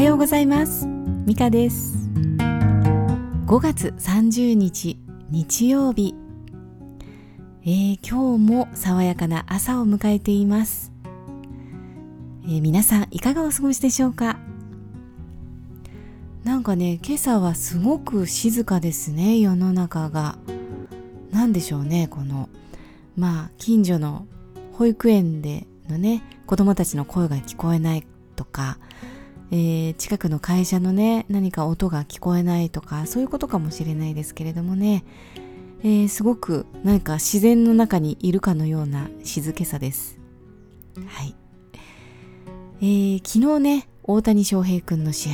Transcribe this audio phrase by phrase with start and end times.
[0.00, 0.86] はようございます。
[0.86, 2.08] ミカです。
[3.46, 6.14] 5月30日日曜日、
[7.64, 10.90] えー、今日も爽やかな朝を迎えています、
[12.44, 14.38] えー、皆さんいかがお過ごしでしょうか？
[16.44, 20.38] なんかね今朝はすごく静かですね世の中が。
[21.30, 22.48] 何でしょうねこの
[23.18, 24.26] まあ近所の
[24.72, 28.78] 保育園でのね子供たちの声が聞こえないとか、
[29.52, 35.04] えー、近くの会社のね何か音が聞こえないとかそういうことかもしれないですけれどもね、
[35.82, 40.18] えー、すごくなんか自然の中にいるかのような静けさです。
[41.06, 41.34] はい、
[42.80, 45.30] えー、昨日ね大谷翔平君の試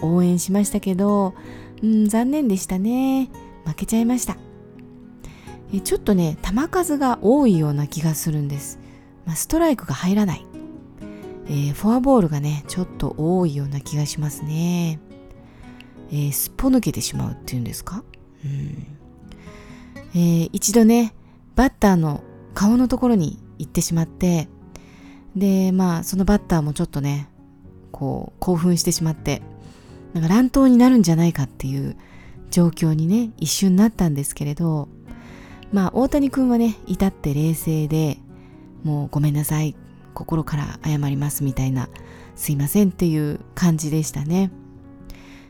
[0.00, 1.34] 合応援しましたけど、
[1.82, 3.30] うん、残念でしたね。
[3.64, 4.36] 負けちゃいました。
[5.74, 8.78] えちょっとね球数が多いような気がするんです、
[9.24, 10.46] まあ、ストライクが入らない、
[11.46, 15.00] えー、フォアボールがねちょっと多いような気がしますね、
[16.10, 18.04] えー、すっぽ抜けてしまうっていうんですか、
[18.44, 18.86] うん。
[20.14, 21.14] えー、一度ね
[21.56, 22.22] バッターの
[22.54, 24.48] 顔のところに行ってしまって
[25.36, 27.28] でまあそのバッターもちょっとね
[27.90, 29.42] こう興奮してしまって
[30.12, 31.96] なんか乱闘になるんじゃないかっていう
[32.50, 34.88] 状況にね一瞬なったんですけれど
[35.72, 38.18] まあ大谷君はね至って冷静で
[38.84, 39.74] もうごめんなさい
[40.12, 41.88] 心から謝りますみたいな
[42.36, 44.50] すいませんっていう感じでしたね。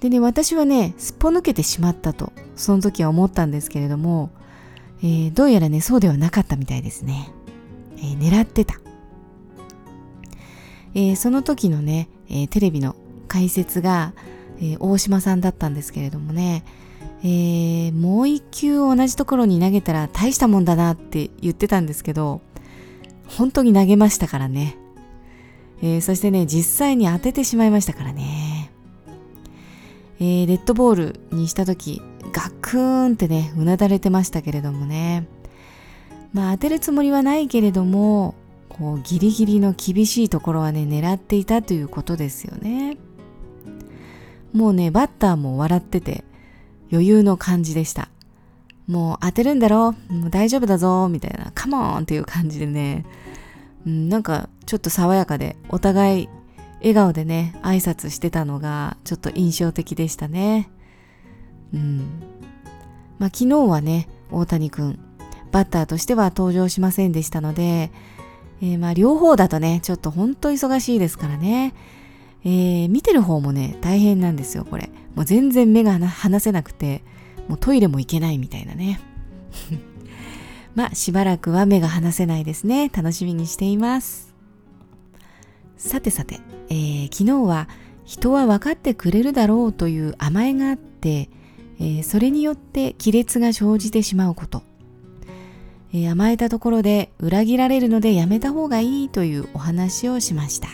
[0.00, 4.30] でね私はねすっぽ抜けてしまったとその時は思ったんですけれども、
[5.02, 7.30] えー、どうやらねそうではなかったみたいですね、
[7.96, 8.80] えー、狙ってた、
[10.94, 12.96] えー、その時のね、えテレビの
[13.28, 14.12] 解説が、
[14.60, 16.64] え大島さんだったんですけれどもね
[17.26, 22.42] えー、もう一球同じところに投げたら大したもんだなって言ってたんですけど、
[23.26, 24.76] 本当に投げましたからね。
[25.82, 28.70] えー、そしてね、実際に当ててしまいましたからね。
[30.20, 32.00] えー、デッドボールにした時、
[32.32, 35.26] ガクーンってね、うなだれてましたけれどもね。
[36.32, 38.34] まあ当てるつもりはないけれども、
[38.68, 42.96] こうギリギリの厳しいところはね、狙っていたということですよね。
[44.52, 46.24] もうね、バッターも笑ってて、
[46.90, 48.08] 余裕の感じでした。
[48.86, 53.04] もう当てるんだろもう大丈夫だぞみたいな、カモンっていう感じでね、
[53.86, 56.28] うん、なんかちょっと爽やかで、お互い
[56.80, 60.68] 笑顔でね、挨拶してたのがちょっと印象的でしたね。
[61.72, 61.98] うん。
[63.18, 64.98] まあ昨日はね、大谷くん、
[65.50, 67.90] バッターとしては登場しませんでしたので、
[68.60, 71.74] えー、まあ両方だとね、ちょっとほんと忙しいですからね。
[72.44, 74.90] えー、見てる方もね、大変なんですよ、これ。
[75.14, 77.02] もう全然目が離せなくて、
[77.48, 79.00] もうトイレも行けないみたいなね。
[80.74, 82.88] まあ、しばらくは目が離せないですね。
[82.88, 84.34] 楽しみにしています。
[85.76, 87.68] さてさて、えー、昨日は
[88.04, 91.28] 人は分かってくれるだろうという甘えがあって、
[91.78, 94.62] えー、それによって亀裂が生じてしまうこと。
[95.92, 100.68] えー、甘えたところで裏切られるのでやめた方がいいというお話をしました。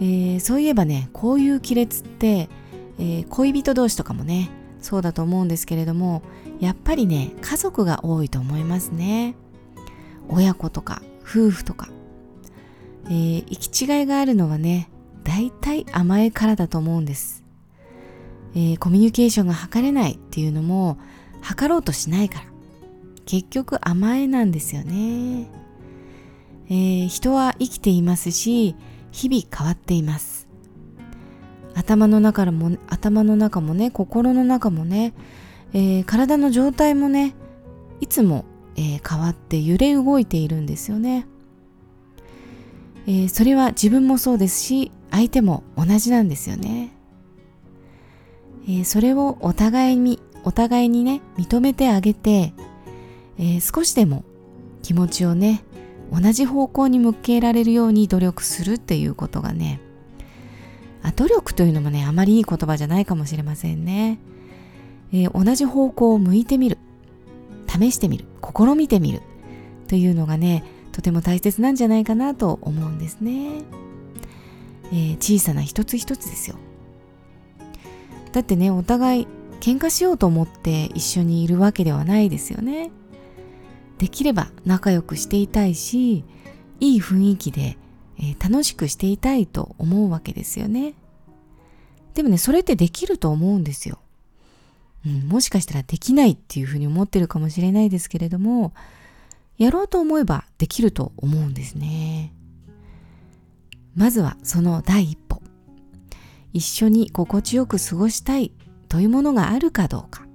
[0.00, 2.48] えー、そういえばねこういう亀裂って、
[2.98, 6.22] えー、恋人同士とかもねそうだと思うんですけれども
[6.60, 9.34] やっぱりね家族が多いと思いますね。
[10.28, 11.88] 親子とか夫婦とか、
[13.06, 14.90] えー、行き違いがあるのはね
[15.22, 17.44] 大体甘えからだと思うんです、
[18.54, 20.98] えー、コミュニケーションが図れないっていうのも
[21.42, 22.56] 図ろうとしないから。
[23.26, 25.50] 結局甘えなんですよね、
[26.68, 28.76] えー、人は生きていますし
[29.10, 30.45] 日々変わっています。
[31.76, 35.12] 頭の中も頭の中もね心の中もね、
[35.74, 37.34] えー、体の状態もね
[38.00, 41.26] いつも、えー、変わって揺れ動いているんですよね、
[43.06, 46.92] えー、それは自分もそうですし相手も同じなんですよね、
[48.68, 52.52] えそれをお互いにお互いにね認めてあげて、
[53.38, 54.24] え少しでも
[54.82, 55.62] 気持ちをね
[56.12, 59.80] 同じ方向に向けられるように努力するっていうことがね
[61.06, 64.18] あ努力というのもねあまりいい言葉じゃないかもしれませんね、
[65.12, 66.78] えー、同じ方向を向いてみる。
[67.68, 68.24] 試してみる。
[68.42, 69.22] 試みてみる。
[69.86, 73.62] というのがねとても大切なんじゃないかなと思うんですね、
[74.86, 76.56] えー、小さな一つ一つですよ。
[78.32, 79.28] だってねお互い
[79.60, 82.90] 喧嘩しようと思って一緒にいるわけではないですよね。
[83.98, 86.24] できれば仲良くしていたいし
[86.80, 87.78] いい雰囲気で、
[88.18, 90.94] えー、楽しくしていたいと思うわけですよね。
[92.14, 93.98] でもねそれってできると思うんですよ、
[95.04, 98.72] うん、もしかしたらできないっていうふうに思ってるかもしれないですけれども
[99.58, 102.32] やろうと思えばできると思うんですね。
[103.94, 105.42] まずはその第一歩。
[106.52, 108.52] 一緒に心地よく過ごしたい
[108.88, 110.26] というものがあるかどうか。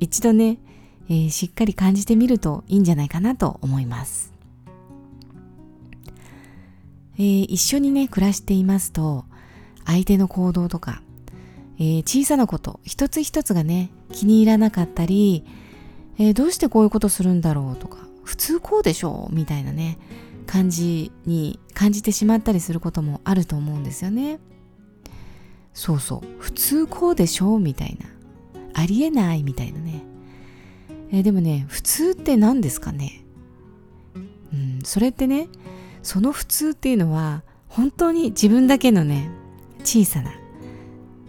[0.00, 0.58] 一度ね、
[1.08, 4.31] えー、しっかり感じてみるといいんじゃないかなと思います、
[7.16, 9.24] えー、一緒にね暮らしていますと
[9.84, 11.02] 相手の行動とか、
[11.78, 15.44] えー、小さなこと一つ一つがね気に入らなかったり、
[16.18, 19.98] えー、どうしてこういうことするんだろうとか普通こうでしょうみたいなね
[20.46, 24.38] 感じに感じてしまったりすることもあると思うんですよね。
[25.72, 26.20] そうそう。
[26.38, 28.06] 普通こうでしょうみたいな。
[28.74, 30.02] ありえないみたいなね、
[31.10, 33.24] えー、でもね普通って何ですかね。
[34.52, 35.48] うんそれってね
[36.02, 39.30] その普通っていうのは本当に自分だけのね
[39.84, 40.32] 小さな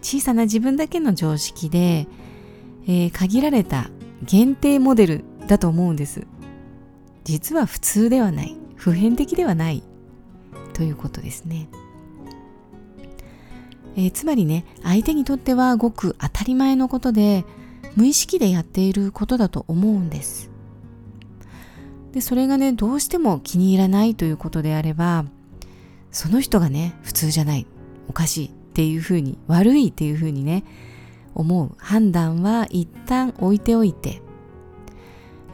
[0.02, 2.08] 小さな自分だけの常識で、
[2.86, 3.90] えー、限られた
[4.24, 6.28] 限定モデルだと思うんです。
[7.24, 8.58] 実は普通ではない。
[8.76, 9.82] 普遍的ではない。
[10.74, 11.70] ということですね、
[13.96, 17.46] えー、つまりね相手にとってはごく当たり前のことで
[17.96, 20.50] 無意識でやっていることだと思うんです。
[22.14, 25.26] でそれがねどうしても気に入らないということであれば
[26.12, 27.66] その人がね普通じゃない
[28.08, 30.64] おかしいっていうふうに悪いっていうふうにね
[31.34, 34.22] 思う判断は一旦置いておいて、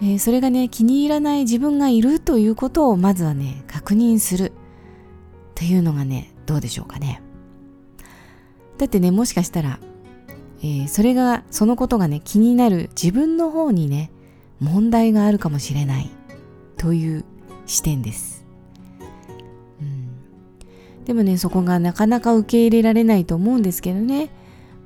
[0.02, 4.52] えー、それがね気に入らない自分がいるということをまずはね確認する
[5.56, 7.22] というのがねどうでしょうかね。
[8.78, 9.80] だってねもしかしたら、
[10.62, 14.12] えー、それがそのことがね気になる自分の方にね
[14.60, 16.19] 問題があるかもしれない。
[16.80, 17.26] という
[17.68, 18.44] 視点です。
[19.80, 21.06] うん。
[21.06, 24.30] でもねそこがなかなか受け入れられないと思うんですけどね。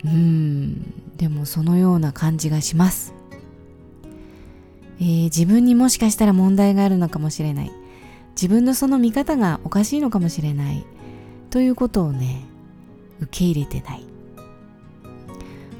[0.03, 1.15] うん。
[1.15, 3.13] でもそのような感じがします、
[4.99, 7.71] えー、自分にもしかしたら問題があるのかもしれない。
[8.35, 10.85] 自分のその見方がおかしいのかもしれない。
[11.51, 12.41] ということをね
[13.21, 14.03] 受け入れてない。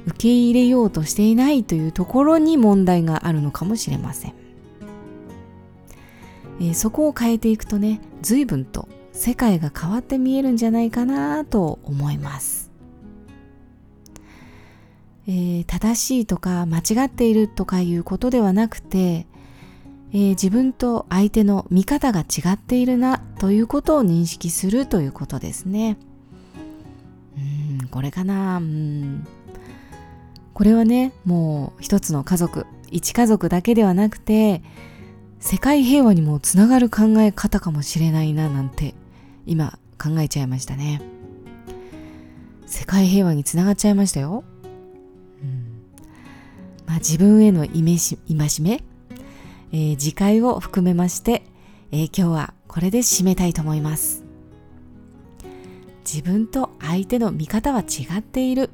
[0.06, 4.34] 受け入れようとしていないというところに問題があるのかもしれません、
[6.60, 12.70] えー、そこを変えていくとね随分と世界が変わって見えるんじゃないかなと思います、
[15.26, 19.26] えー、正しいとか間違っているとかいうことではなくて、
[20.12, 25.96] えー、自分と相手の見方が違っているなということを認識するということですね。
[27.36, 28.58] うんこれかな。
[28.58, 29.26] うん。
[30.54, 34.62] これはねもう一つの家族一家族だけではなくて
[35.44, 38.94] 世界平和にもつながる考え方かもしれないななんて
[39.44, 41.02] 今考えちゃいましたね。
[42.64, 44.42] 世界平和につながっちゃいましたよ、
[45.42, 45.82] うん。
[46.86, 47.76] まあ、自分への戒
[48.62, 48.82] め、
[49.70, 51.44] えー、次回を含めまして、
[51.92, 54.24] えー、今日はこれで締めたいと思います。
[56.10, 58.70] 自分と相手の見方は違っている。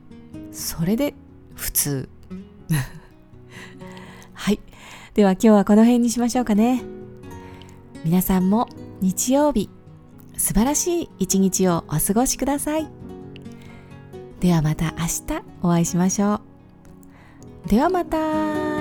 [0.53, 1.15] それで
[1.57, 2.09] 普通。
[4.35, 4.61] はい。
[5.15, 6.83] では今日はこの辺にしましょうかね
[8.05, 8.69] 皆さんも
[9.01, 9.69] 日曜日
[10.37, 12.89] 素晴らしい一日をお過ごしください。
[14.41, 16.41] ではまた明日お会いしましょ
[17.67, 17.69] う。
[17.69, 18.80] ではまた